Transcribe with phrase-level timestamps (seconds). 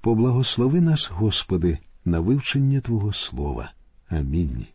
[0.00, 3.72] Поблагослови нас, Господи, на вивчення Твого Слова.
[4.08, 4.66] Амінь.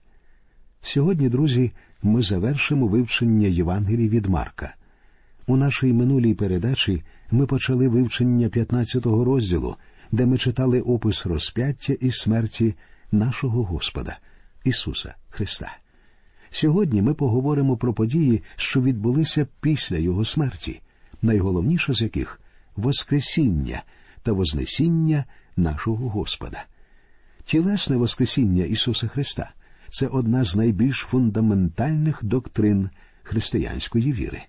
[0.82, 1.72] Сьогодні, друзі,
[2.04, 4.76] ми завершимо вивчення Євангелії від Марка.
[5.48, 9.76] У нашій минулій передачі ми почали вивчення 15-го розділу,
[10.12, 12.76] де ми читали опис розп'яття і смерті
[13.12, 14.18] нашого Господа
[14.64, 15.78] Ісуса Христа.
[16.50, 20.82] Сьогодні ми поговоримо про події, що відбулися після Його смерті,
[21.22, 22.42] найголовніше з яких
[22.76, 23.84] Воскресіння
[24.26, 25.26] та Вознесіння
[25.58, 26.66] нашого Господа.
[27.44, 29.52] Тілесне Воскресіння Ісуса Христа
[29.90, 32.90] це одна з найбільш фундаментальних доктрин
[33.24, 34.42] християнської віри.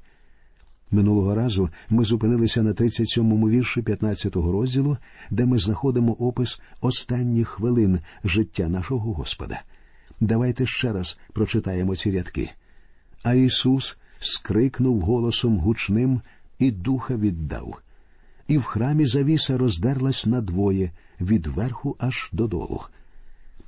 [0.91, 4.97] Минулого разу ми зупинилися на 37-му вірші 15-го розділу,
[5.31, 9.63] де ми знаходимо опис останніх хвилин життя нашого Господа.
[10.21, 12.51] Давайте ще раз прочитаємо ці рядки.
[13.23, 16.21] А Ісус скрикнув голосом гучним
[16.59, 17.81] і духа віддав.
[18.49, 22.81] І в храмі завіса роздерлась надвоє від верху аж додолу.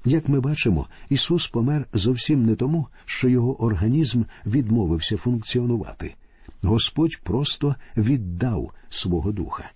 [0.05, 6.15] Як ми бачимо, Ісус помер зовсім не тому, що його організм відмовився функціонувати.
[6.63, 9.71] Господь просто віддав свого духа.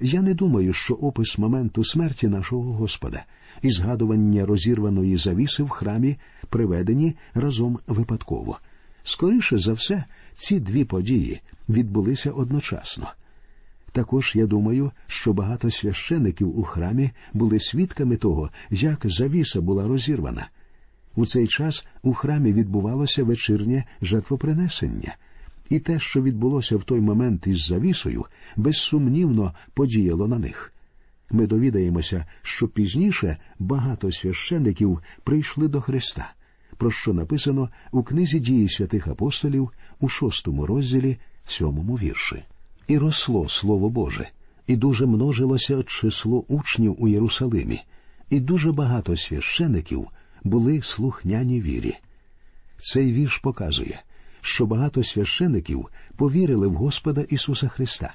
[0.00, 3.24] Я не думаю, що опис моменту смерті нашого Господа
[3.62, 6.16] і згадування розірваної завіси в храмі
[6.48, 8.58] приведені разом випадково.
[9.02, 13.06] Скоріше за все, ці дві події відбулися одночасно.
[13.92, 20.48] Також я думаю, що багато священиків у храмі були свідками того, як завіса була розірвана.
[21.16, 25.16] У цей час у храмі відбувалося вечірнє жертвопринесення,
[25.70, 30.72] і те, що відбулося в той момент із завісою, безсумнівно подіяло на них.
[31.30, 36.32] Ми довідаємося, що пізніше багато священиків прийшли до Христа,
[36.76, 42.42] про що написано у книзі дії святих апостолів у шостому розділі, сьомому вірші.
[42.90, 44.28] І росло Слово Боже,
[44.66, 47.82] і дуже множилося число учнів у Єрусалимі,
[48.30, 50.08] і дуже багато священиків
[50.44, 51.96] були слухняні вірі.
[52.78, 54.02] Цей вірш показує,
[54.40, 58.14] що багато священиків повірили в Господа Ісуса Христа,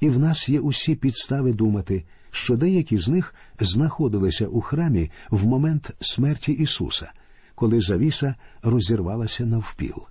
[0.00, 5.46] і в нас є усі підстави думати, що деякі з них знаходилися у храмі в
[5.46, 7.12] момент смерті Ісуса,
[7.54, 10.02] коли завіса розірвалася навпіл.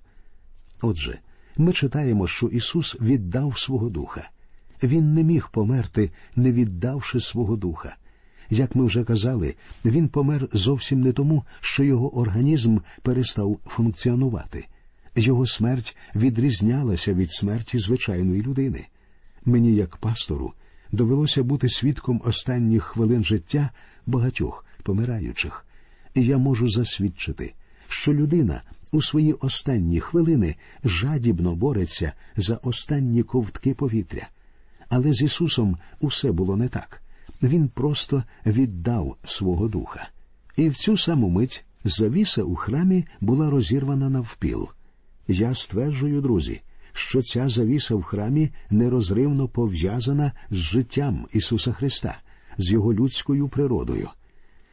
[0.80, 1.18] Отже,
[1.56, 4.30] ми читаємо, що Ісус віддав свого Духа.
[4.82, 7.96] Він не міг померти, не віддавши свого Духа.
[8.50, 9.54] Як ми вже казали,
[9.84, 14.66] він помер зовсім не тому, що його організм перестав функціонувати.
[15.16, 18.86] Його смерть відрізнялася від смерті звичайної людини.
[19.44, 20.52] Мені, як пастору,
[20.92, 23.70] довелося бути свідком останніх хвилин життя
[24.06, 25.66] багатьох помираючих,
[26.14, 27.54] і я можу засвідчити,
[27.88, 28.62] що людина
[28.94, 34.28] у свої останні хвилини жадібно бореться за останні ковтки повітря.
[34.88, 37.02] Але з Ісусом усе було не так.
[37.42, 40.08] Він просто віддав свого духа.
[40.56, 44.68] І в цю саму мить завіса у храмі була розірвана навпіл.
[45.28, 46.60] Я стверджую, друзі,
[46.92, 52.18] що ця завіса в храмі нерозривно пов'язана з життям Ісуса Христа,
[52.58, 54.08] з Його людською природою.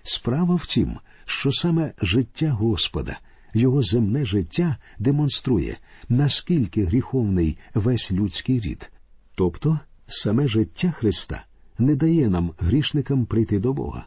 [0.03, 3.19] Справа в тім, що саме життя Господа,
[3.53, 5.77] Його земне життя демонструє,
[6.09, 8.91] наскільки гріховний весь людський рід.
[9.35, 11.45] Тобто саме життя Христа
[11.79, 14.05] не дає нам грішникам прийти до Бога.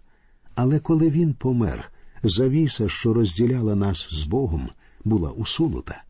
[0.55, 4.69] Але коли Він помер, завіса, що розділяла нас з Богом,
[5.05, 6.03] була усунута.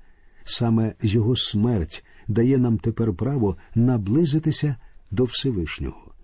[0.45, 4.77] Саме Його смерть дає нам тепер право наблизитися
[5.11, 6.15] до Всевишнього.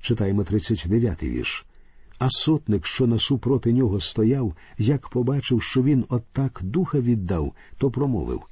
[0.00, 1.66] Читаємо 39-й вірш.
[2.18, 8.42] А сотник, що насупроти нього стояв, як побачив, що він отак духа віддав, то промовив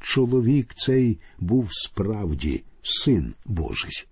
[0.00, 4.04] Чоловік цей був справді син Божий.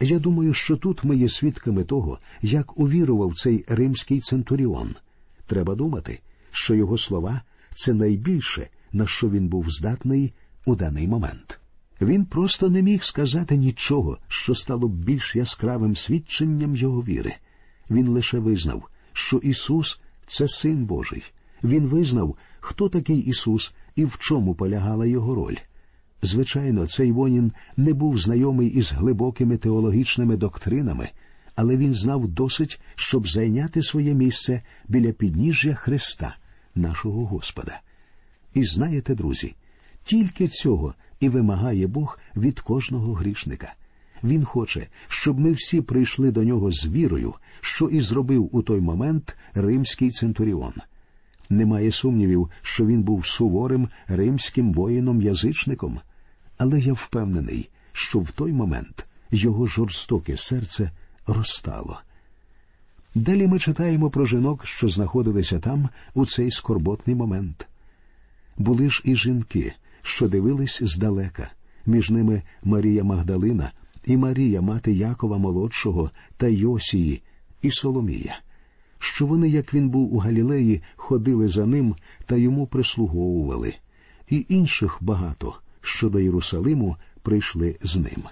[0.00, 4.94] Я думаю, що тут ми є свідками того, як увірував цей римський центуріон.
[5.46, 6.20] Треба думати,
[6.50, 7.42] що його слова
[7.74, 10.32] це найбільше, на що він був здатний
[10.66, 11.60] у даний момент.
[12.00, 17.34] Він просто не міг сказати нічого, що стало б більш яскравим свідченням його віри.
[17.90, 21.22] Він лише визнав, що Ісус це Син Божий.
[21.64, 25.56] Він визнав, хто такий Ісус і в чому полягала його роль.
[26.22, 31.10] Звичайно, цей вонін не був знайомий із глибокими теологічними доктринами,
[31.56, 36.36] але він знав досить, щоб зайняти своє місце біля підніжжя Христа,
[36.74, 37.80] нашого Господа.
[38.54, 39.54] І знаєте, друзі,
[40.04, 43.74] тільки цього і вимагає Бог від кожного грішника.
[44.24, 48.80] Він хоче, щоб ми всі прийшли до нього з вірою, що і зробив у той
[48.80, 50.72] момент римський центуріон.
[51.50, 56.00] Немає сумнівів, що він був суворим римським воїном-язичником,
[56.58, 60.90] але я впевнений, що в той момент його жорстоке серце
[61.26, 62.00] розтало.
[63.14, 67.66] Далі ми читаємо про жінок, що знаходилися там у цей скорботний момент.
[68.58, 71.50] Були ж і жінки, що дивились здалека,
[71.86, 73.70] між ними Марія Магдалина
[74.04, 77.22] і Марія, мати Якова Молодшого та Йосії
[77.62, 78.38] і Соломія,
[78.98, 81.94] що вони, як він був у Галілеї, ходили за ним
[82.26, 83.74] та йому прислуговували,
[84.30, 88.22] і інших багато, що до Єрусалиму прийшли з ним.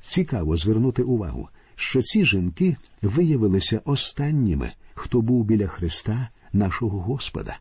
[0.00, 7.58] Цікаво звернути увагу, що ці жінки виявилися останніми, хто був біля Христа, нашого Господа,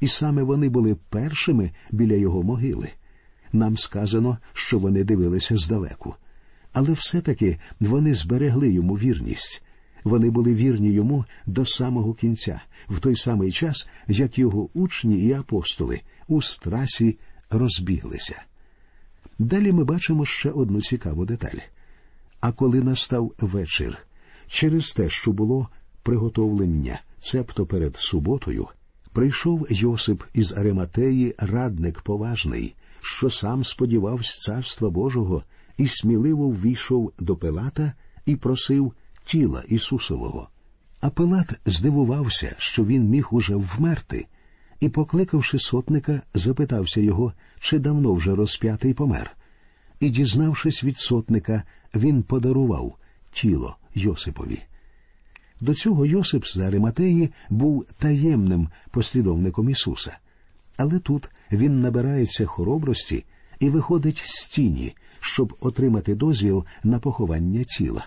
[0.00, 2.88] і саме вони були першими біля його могили.
[3.52, 6.14] Нам сказано, що вони дивилися здалеку.
[6.72, 9.62] Але все-таки вони зберегли йому вірність.
[10.04, 15.32] Вони були вірні йому до самого кінця, в той самий час, як його учні і
[15.32, 17.18] апостоли у страсі
[17.50, 18.42] розбіглися.
[19.38, 21.58] Далі ми бачимо ще одну цікаву деталь.
[22.40, 23.98] А коли настав вечір,
[24.46, 25.68] через те, що було
[26.02, 28.68] приготовлення, цебто перед суботою,
[29.12, 35.42] прийшов Йосип із Ариматеї, радник поважний, що сам сподівався царства Божого,
[35.78, 37.92] і сміливо ввійшов до Пилата
[38.26, 38.92] і просив
[39.24, 40.48] тіла Ісусового.
[41.00, 44.26] А Пилат здивувався, що він міг уже вмерти,
[44.80, 49.36] і, покликавши сотника, запитався його, чи давно вже розп'ятий помер.
[50.00, 51.62] І, дізнавшись від сотника,
[51.94, 52.96] він подарував
[53.32, 54.62] тіло Йосипові.
[55.60, 60.18] До цього Йосип з Ариматеї був таємним послідовником Ісуса.
[60.76, 63.24] Але тут він набирається хоробрості
[63.60, 68.06] і виходить з тіні, щоб отримати дозвіл на поховання тіла.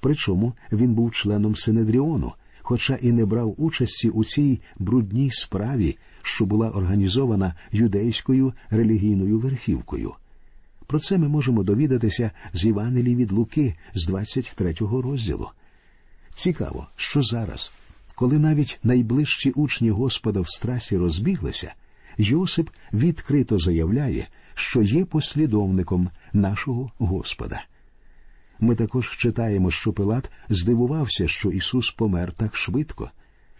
[0.00, 6.46] Причому він був членом Синедріону, хоча і не брав участі у цій брудній справі, що
[6.46, 10.12] була організована юдейською релігійною верхівкою.
[10.86, 15.48] Про це ми можемо довідатися з Івангелії від Луки з 23-го розділу.
[16.30, 17.70] Цікаво, що зараз,
[18.14, 21.74] коли навіть найближчі учні Господа в страсі розбіглися,
[22.18, 27.64] Йосип відкрито заявляє, що є послідовником нашого Господа.
[28.60, 33.10] Ми також читаємо, що Пилат здивувався, що Ісус помер так швидко.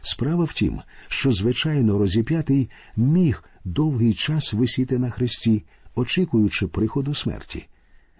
[0.03, 5.65] Справа в тім, що звичайно розіп'ятий міг довгий час висіти на хресті,
[5.95, 7.67] очікуючи приходу смерті.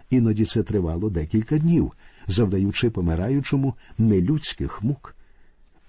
[0.09, 1.91] Іноді це тривало декілька днів,
[2.27, 5.15] завдаючи помираючому нелюдських мук.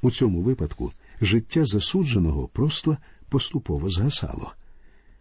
[0.03, 2.97] У цьому випадку життя засудженого просто
[3.29, 4.53] поступово згасало.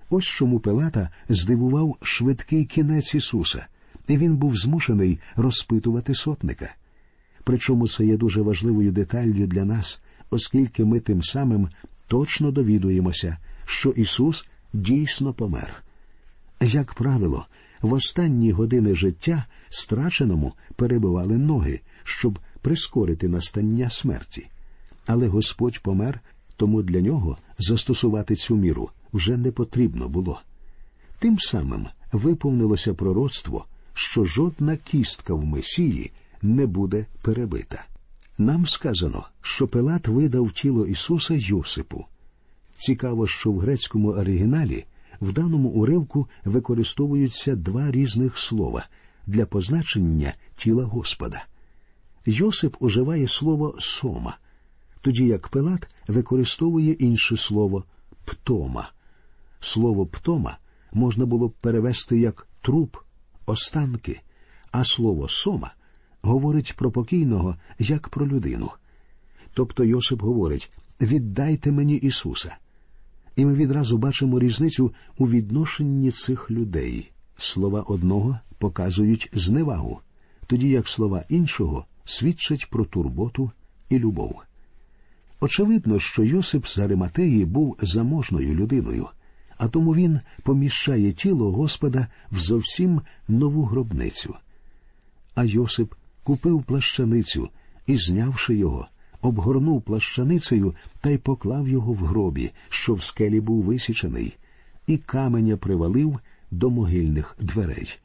[0.10, 3.66] Ось чому Пилата здивував швидкий кінець Ісуса,
[4.08, 6.76] і він був змушений розпитувати сотника.
[7.44, 11.70] Причому це є дуже важливою деталлю для нас, оскільки ми тим самим
[12.08, 15.84] точно довідуємося, що Ісус дійсно помер.
[16.62, 17.46] Як правило,
[17.82, 24.48] в останні години життя страченому перебивали ноги, щоб прискорити настання смерті.
[25.06, 26.22] Але Господь помер,
[26.60, 30.42] тому для нього застосувати цю міру вже не потрібно було.
[31.20, 36.12] Тим самим виповнилося пророцтво, що жодна кістка в Месії
[36.42, 37.86] не буде перебита.
[38.38, 42.06] Нам сказано, що Пилат видав тіло Ісуса Йосипу.
[42.76, 44.86] Цікаво, що в грецькому оригіналі
[45.22, 48.86] в даному уривку використовуються два різних слова
[49.28, 51.46] для позначення тіла Господа.
[52.26, 54.38] Йосип уживає слово сома,
[55.02, 57.84] тоді як Пилат використовує інше слово
[58.26, 58.92] птома.
[59.60, 60.58] Слово птома
[60.94, 62.98] можна було б перевести як труп,
[63.46, 64.22] останки,
[64.72, 65.74] а слово сома
[66.22, 68.72] говорить про покійного як про людину.
[69.54, 72.56] Тобто Йосип говорить віддайте мені Ісуса.
[73.36, 77.12] І ми відразу бачимо різницю у відношенні цих людей.
[77.38, 80.00] Слова одного показують зневагу,
[80.48, 83.52] тоді як слова іншого свідчать про турботу
[83.90, 84.42] і любов.
[85.40, 89.08] Очевидно, що Йосип з Ариматеї був заможною людиною,
[89.58, 94.36] а тому він поміщає тіло Господа в зовсім нову гробницю.
[95.36, 95.94] А Йосип
[96.24, 97.50] купив плащаницю
[97.88, 98.88] і, знявши його,
[99.22, 104.38] обгорнув плащаницею та й поклав його в гробі, що в скелі був висічений,
[104.88, 106.20] і каменя привалив
[106.52, 108.00] до могильних дверей.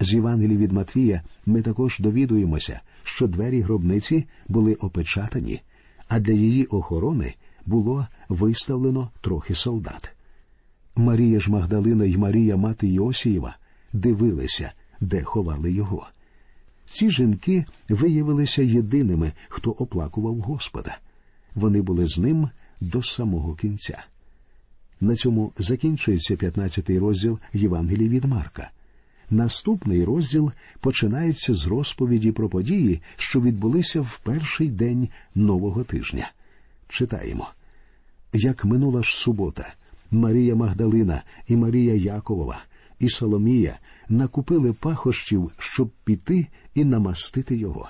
[0.00, 5.60] З Євангелії від Матвія ми також довідуємося, що двері гробниці були опечатані,
[6.12, 7.34] а для її охорони
[7.66, 10.12] було виставлено трохи солдат.
[10.96, 13.56] Марія ж Магдалина й Марія мати Йосієва
[13.92, 16.06] дивилися, де ховали його.
[16.84, 20.98] Ці жінки виявилися єдиними, хто оплакував Господа.
[21.54, 22.48] Вони були з ним
[22.80, 24.04] до самого кінця.
[25.00, 28.70] На цьому закінчується 15-й розділ Євангелії від Марка.
[29.32, 36.32] Наступний розділ починається з розповіді про події, що відбулися в перший день нового тижня.
[36.88, 37.48] Читаємо
[38.32, 39.74] як минула ж субота,
[40.10, 42.60] Марія Магдалина і Марія Яковова
[42.98, 47.88] і Соломія накупили пахощів, щоб піти і намастити його.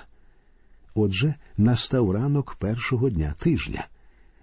[0.95, 3.87] Отже, настав ранок першого дня тижня.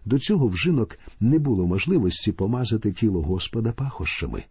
[0.05, 4.45] До цього в жінок не було можливості помазати тіло Господа пахощами.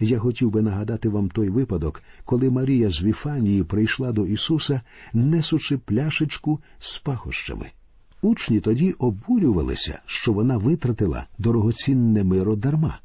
[0.00, 4.80] Я хотів би нагадати вам той випадок, коли Марія з Віфанії прийшла до Ісуса,
[5.12, 7.70] несучи пляшечку з пахощами.
[8.22, 12.98] Учні тоді обурювалися, що вона витратила дорогоцінне миро дарма.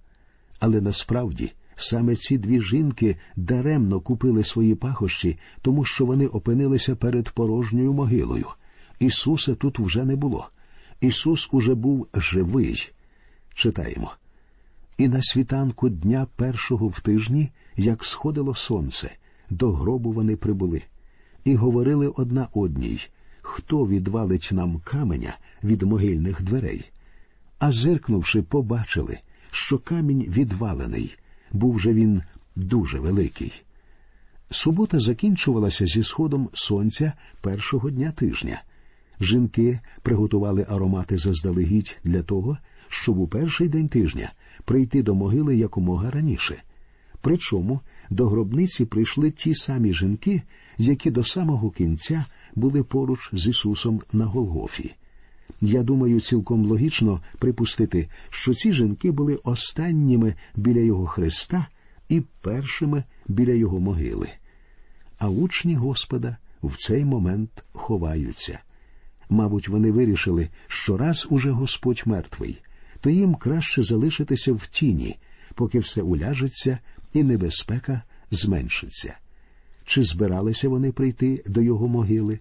[0.60, 7.30] Але насправді саме ці дві жінки даремно купили свої пахощі, тому що вони опинилися перед
[7.30, 8.48] порожньою могилою.
[9.00, 10.50] Ісуса тут вже не було.
[11.02, 12.92] Ісус уже був живий.
[13.54, 14.12] Читаємо.
[14.98, 19.12] І на світанку дня першого в тижні, як сходило сонце,
[19.50, 20.82] до гробу вони прибули,
[21.44, 23.00] і говорили одна одній
[23.44, 26.92] хто відвалить нам каменя від могильних дверей.
[27.60, 29.20] А зиркнувши, побачили,
[29.52, 31.16] що камінь відвалений,
[31.52, 32.22] був же він
[32.56, 33.64] дуже великий.
[34.50, 38.64] Субота закінчувалася зі сходом сонця першого дня тижня.
[39.22, 42.58] Жінки приготували аромати заздалегідь для того,
[42.88, 44.32] щоб у перший день тижня
[44.66, 46.64] прийти до могили якомога раніше.
[47.22, 47.80] Причому
[48.10, 50.42] до гробниці прийшли ті самі жінки,
[50.78, 54.96] які до самого кінця були поруч з Ісусом на Голгофі.
[55.62, 61.68] Я думаю, цілком логічно припустити, що ці жінки були останніми біля його Христа
[62.10, 64.30] і першими біля його могили.
[65.18, 68.60] А учні Господа в цей момент ховаються.
[69.30, 72.62] Мабуть, вони вирішили, що раз уже Господь мертвий,
[73.04, 75.18] то їм краще залишитися в тіні,
[75.56, 76.80] поки все уляжеться
[77.14, 79.18] і небезпека зменшиться.
[79.86, 82.40] Чи збиралися вони прийти до його могили?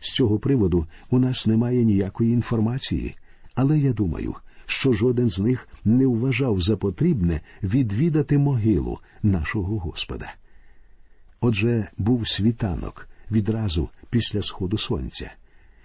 [0.00, 3.14] З цього приводу у нас немає ніякої інформації,
[3.54, 4.34] але я думаю,
[4.66, 10.34] що жоден з них не вважав за потрібне відвідати могилу нашого Господа.
[11.40, 15.32] Отже, був світанок відразу після сходу сонця.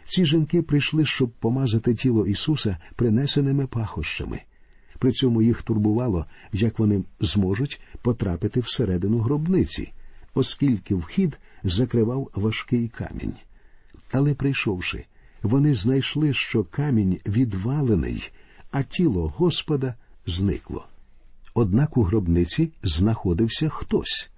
[0.07, 4.41] Ці жінки прийшли, щоб помазати тіло Ісуса принесеними пахощами.
[4.99, 9.91] При цьому їх турбувало, як вони зможуть потрапити всередину гробниці,
[10.33, 13.33] оскільки вхід закривав важкий камінь.
[14.11, 15.05] Але прийшовши,
[15.43, 18.31] вони знайшли, що камінь відвалений,
[18.71, 19.95] а тіло Господа
[20.25, 20.85] зникло.
[21.53, 24.29] Однак у гробниці знаходився хтось.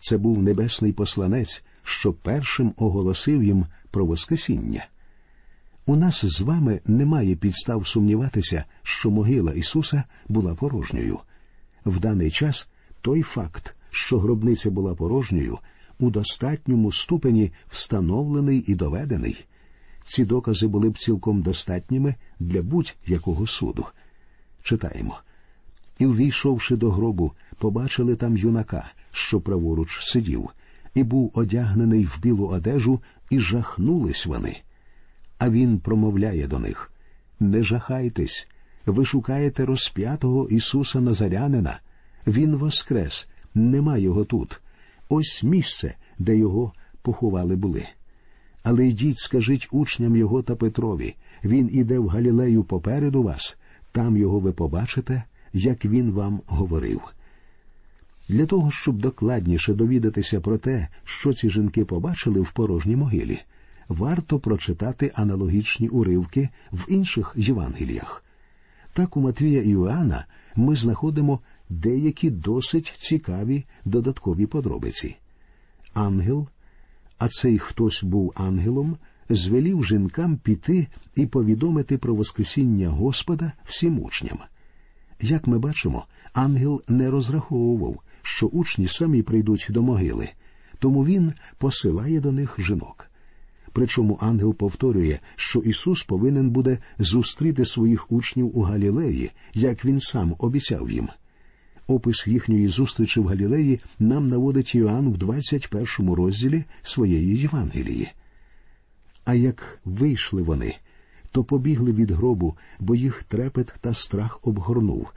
[0.00, 4.86] Це був небесний посланець, що першим оголосив їм про Воскресіння.
[5.90, 11.18] У нас з вами немає підстав сумніватися, що могила Ісуса була порожньою.
[11.84, 12.68] В даний час
[13.00, 15.58] той факт, що гробниця була порожньою,
[15.98, 19.44] у достатньому ступені встановлений і доведений.
[20.02, 23.86] Ці докази були б цілком достатніми для будь-якого суду.
[24.62, 25.18] Читаємо.
[25.98, 30.50] І, увійшовши до гробу, побачили там юнака, що праворуч сидів,
[30.94, 34.62] і був одягнений в білу одежу, і жахнулись вони.
[35.40, 36.92] А він промовляє до них
[37.40, 38.48] Не жахайтесь,
[38.86, 41.80] ви шукаєте розп'ятого Ісуса Назарянина.
[42.26, 44.60] Він воскрес, нема його тут.
[45.08, 47.86] Ось місце, де його поховали були.
[48.62, 53.58] Але йдіть, скажіть учням його та Петрові він іде в Галілею попереду вас,
[53.92, 57.00] там його ви побачите, як він вам говорив.
[58.28, 63.40] Для того, щоб докладніше довідатися про те, що ці жінки побачили в порожній могилі,
[63.90, 68.24] варто прочитати аналогічні уривки в інших Євангеліях.
[68.92, 75.16] Так у Матвія і Іоанна ми знаходимо деякі досить цікаві додаткові подробиці.
[75.94, 76.48] Ангел,
[77.18, 78.96] а цей хтось був ангелом,
[79.30, 84.38] звелів жінкам піти і повідомити про Воскресіння Господа всім учням.
[85.20, 90.28] Як ми бачимо, ангел не розраховував, що учні самі прийдуть до могили,
[90.78, 93.09] тому він посилає до них жінок.
[93.72, 100.34] Причому ангел повторює, що Ісус повинен буде зустріти своїх учнів у Галілеї, як він сам
[100.38, 101.08] обіцяв їм.
[101.86, 108.08] Опис їхньої зустрічі в Галілеї нам наводить Іоанн в 21 розділі своєї Євангелії.
[109.24, 110.74] А як вийшли вони,
[111.32, 115.08] то побігли від гробу, бо їх трепет та страх обгорнув,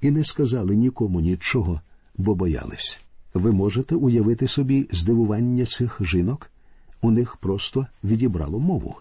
[0.00, 1.80] і не сказали нікому нічого,
[2.16, 3.00] бо боялись.
[3.34, 6.49] Ви можете уявити собі здивування цих жінок?
[7.02, 8.96] У них просто відібрало мову.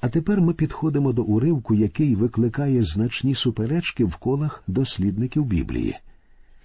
[0.00, 5.96] А тепер ми підходимо до уривку, який викликає значні суперечки в колах дослідників Біблії.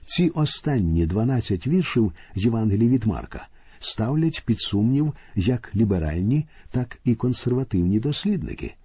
[0.02, 3.48] Ці останні 12 віршів Євангелії від Марка
[3.80, 8.76] ставлять під сумнів як ліберальні, так і консервативні дослідники.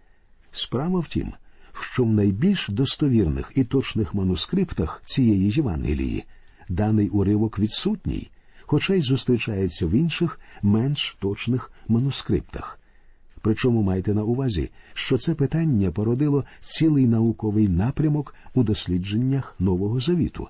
[0.53, 1.33] Справа в тім,
[1.81, 6.25] що в найбільш достовірних і точних манускриптах цієї Євангелії
[6.69, 8.31] даний уривок відсутній,
[8.73, 12.81] хоча й зустрічається в інших менш точних манускриптах.
[13.41, 20.49] Причому майте на увазі, що це питання породило цілий науковий напрямок у дослідженнях Нового Завіту,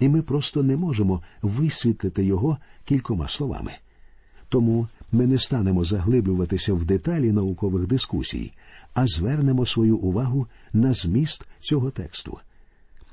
[0.00, 3.72] і ми просто не можемо висвітлити його кількома словами.
[4.48, 8.52] Тому ми не станемо заглиблюватися в деталі наукових дискусій,
[8.94, 12.38] а звернемо свою увагу на зміст цього тексту.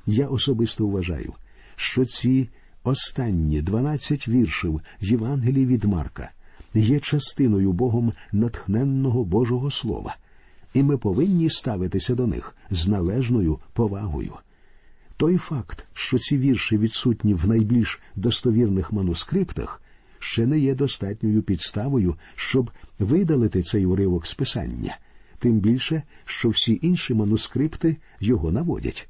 [0.05, 1.33] Я особисто вважаю,
[1.75, 2.49] що ці
[2.83, 6.31] останні 12 віршів Євангелії від Марка
[6.73, 10.17] є частиною Богом натхненного Божого Слова,
[10.73, 14.33] і ми повинні ставитися до них з належною повагою.
[15.17, 19.81] Той факт, що ці вірші відсутні в найбільш достовірних манускриптах,
[20.19, 24.97] ще не є достатньою підставою, щоб видалити цей уривок з писання,
[25.39, 29.09] тим більше, що всі інші манускрипти його наводять.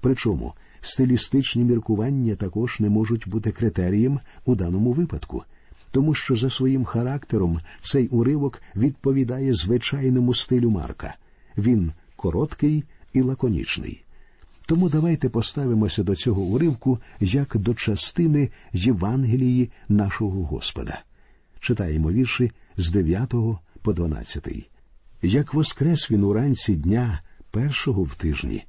[0.00, 5.42] Причому стилістичні міркування також не можуть бути критерієм у даному випадку,
[5.90, 11.14] тому що за своїм характером цей уривок відповідає звичайному стилю Марка.
[11.58, 14.04] Він короткий і лаконічний.
[14.66, 21.02] Тому давайте поставимося до цього уривку як до частини Євангелії нашого Господа.
[21.60, 23.34] Читаємо вірші з 9
[23.82, 24.48] по 12.
[25.22, 27.20] Як воскрес він уранці дня
[27.50, 28.64] першого в тижні,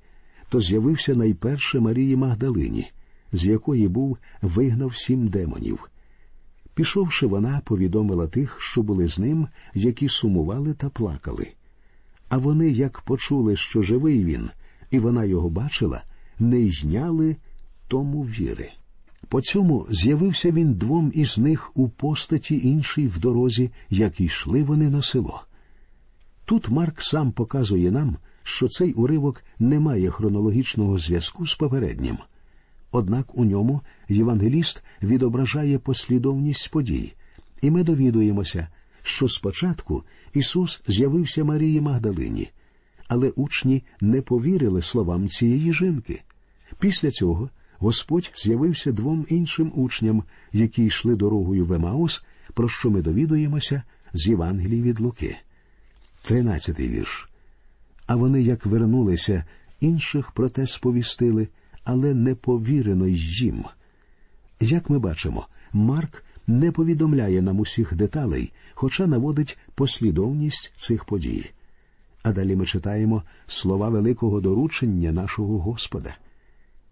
[0.51, 2.91] то з'явився найперше Марії Магдалині,
[3.33, 5.89] з якої був вигнав сім демонів.
[6.73, 11.47] Пішовши, вона повідомила тих, що були з ним, які сумували та плакали.
[12.29, 14.49] А вони, як почули, що живий він,
[14.89, 16.03] і вона його бачила,
[16.39, 17.35] не йняли
[17.87, 18.71] тому віри.
[19.27, 24.89] По цьому з'явився він двом із них у постаті іншій в дорозі, як йшли вони
[24.89, 25.41] на село.
[26.45, 32.17] Тут Марк сам показує нам, що цей уривок не має хронологічного зв'язку з попереднім.
[32.91, 37.13] Однак у ньому євангеліст відображає послідовність подій,
[37.61, 38.67] і ми довідуємося,
[39.03, 42.49] що спочатку Ісус з'явився Марії Магдалині,
[43.07, 46.21] але учні не повірили словам цієї жінки.
[46.79, 53.01] Після цього Господь з'явився двом іншим учням, які йшли дорогою в Емаус, про що ми
[53.01, 55.37] довідуємося з Євангелії від Луки.
[56.21, 57.30] Тринадцятий вірш.
[58.07, 59.43] А вони, як вернулися,
[59.79, 61.47] інших про те сповістили,
[61.83, 63.63] але не повірено їм.
[64.59, 71.51] Як ми бачимо, Марк не повідомляє нам усіх деталей, хоча наводить послідовність цих подій.
[72.23, 76.15] А далі ми читаємо слова великого доручення нашого Господа.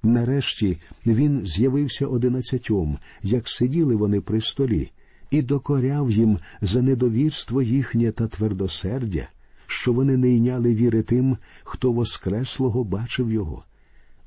[0.04, 4.92] Нарешті він з'явився одинадцятьом, як сиділи вони при столі,
[5.32, 9.28] і докоряв їм за недовірство їхнє та твердосердя,
[9.72, 13.64] що вони не йняли віри тим, хто воскреслого бачив його.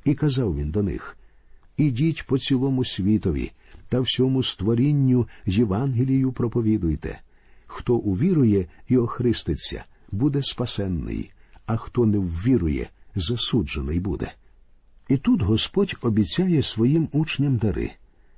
[0.04, 1.16] І казав він до них
[1.76, 3.52] Ідіть по цілому світові
[3.88, 7.20] та всьому створінню Євангелію проповідуйте.
[7.66, 11.30] Хто увірує і охриститься, буде спасенний,
[11.66, 14.32] а хто не ввірує, засуджений буде.
[15.08, 17.90] І тут Господь обіцяє своїм учням дари.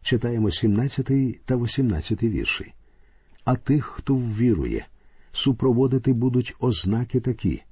[0.02, 2.72] Читаємо 17 та 18 вірші.
[3.44, 4.86] А тих, хто ввірує,
[5.34, 7.62] супроводити будуть ознаки такі.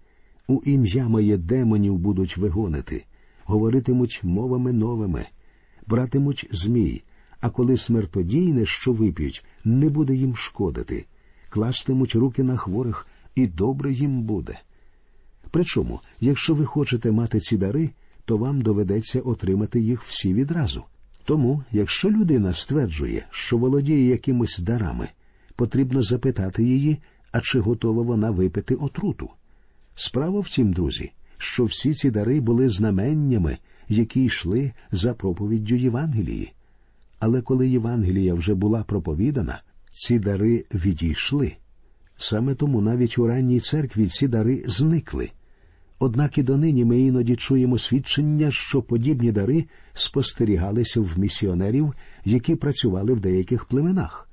[0.48, 3.05] У ім'я моє демонів будуть вигонити,
[3.44, 5.27] говоритимуть мовами новими,
[5.87, 7.03] братимуть змій,
[7.40, 11.07] а коли смертодійне, що вип'ють, не буде їм шкодити,
[11.48, 14.61] кластимуть руки на хворих, і добре їм буде.
[15.51, 17.90] Причому, якщо ви хочете мати ці дари,
[18.25, 20.85] то вам доведеться отримати їх всі відразу.
[21.25, 25.09] Тому, якщо людина стверджує, що володіє якимось дарами,
[25.57, 26.98] потрібно запитати її,
[27.33, 29.29] а чи готова вона випити отруту.
[29.95, 36.53] Справа в тім, друзі, що всі ці дари були знаменнями, які йшли за проповіддю Євангелії.
[37.18, 41.53] Але коли Євангелія вже була проповідана, ці дари відійшли.
[42.16, 45.31] Саме тому навіть у ранній церкві ці дари зникли.
[45.99, 49.64] Однак і донині ми іноді чуємо свідчення, що подібні дари
[49.95, 54.29] спостерігалися в місіонерів, які працювали в деяких племенах.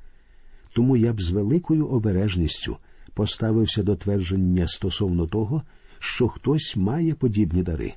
[0.73, 2.77] Тому я б з великою обережністю
[3.19, 5.63] поставився до твердження стосовно того,
[5.99, 7.93] що хтось має подібні дари.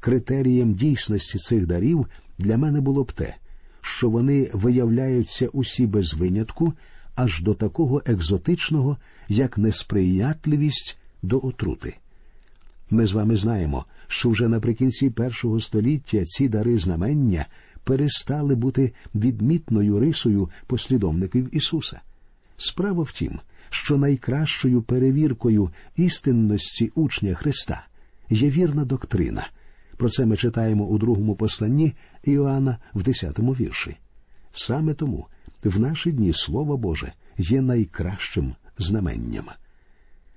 [0.00, 2.06] Критерієм дійсності цих дарів
[2.38, 3.34] для мене було б те,
[3.80, 6.72] що вони виявляються усі без винятку
[7.14, 8.96] аж до такого екзотичного,
[9.28, 11.94] як несприятливість до отрути.
[12.90, 17.46] Ми з вами знаємо, що вже наприкінці першого століття ці дари знамення
[17.84, 22.00] перестали бути відмітною рисою послідовників Ісуса.
[22.56, 23.40] Справа в тім,
[23.84, 27.86] що найкращою перевіркою істинності учня Христа
[28.30, 29.48] є вірна доктрина.
[29.96, 31.92] Про це ми читаємо у другому посланні
[32.24, 33.96] Іоанна в десятому вірші.
[34.52, 35.26] Саме тому
[35.64, 39.44] в наші дні Слово Боже є найкращим знаменням.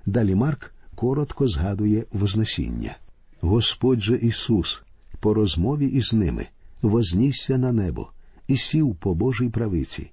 [0.05, 2.97] Далі Марк коротко згадує Вознесіння.
[3.41, 4.83] Господь же Ісус,
[5.19, 6.47] по розмові із ними,
[6.81, 8.11] вознісся на небо
[8.47, 10.11] і сів по Божій правиці.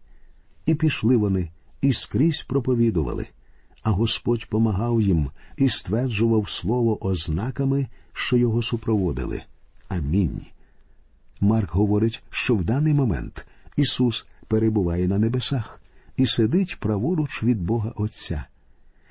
[0.67, 1.49] І пішли вони,
[1.83, 3.27] і скрізь проповідували,
[3.83, 9.43] а Господь помагав їм і стверджував слово ознаками, що його супроводили.
[9.89, 10.41] Амінь.
[11.41, 15.83] Марк говорить, що в даний момент Ісус перебуває на небесах
[16.17, 18.45] і сидить праворуч від Бога Отця.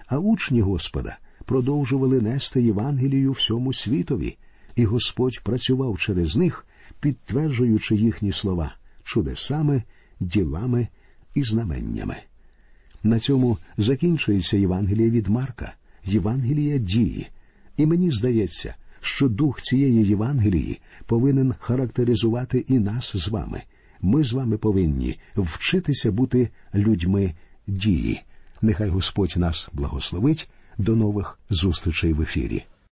[0.08, 4.38] А учні Господа продовжували нести Євангелію всьому світові,
[4.76, 6.66] і Господь працював через них,
[7.00, 9.84] підтверджуючи їхні слова чудесами,
[10.20, 10.88] ділами
[11.36, 12.18] і знаменнями.
[13.04, 15.74] На цьому закінчується Євангеліє від Марка,
[16.06, 17.28] Євангелія дії.
[17.78, 23.62] І мені здається, що дух цієї Євангелії повинен характеризувати і нас з вами.
[24.02, 27.34] Ми з вами повинні вчитися бути людьми
[27.68, 28.22] дії.
[28.62, 30.50] Нехай Господь нас благословить.
[30.78, 32.64] До нових зустрічей в ефірі.